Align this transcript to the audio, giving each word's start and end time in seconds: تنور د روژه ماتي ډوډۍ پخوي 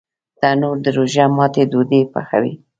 تنور 0.39 0.75
د 0.83 0.87
روژه 0.97 1.25
ماتي 1.37 1.63
ډوډۍ 1.71 2.01
پخوي 2.13 2.53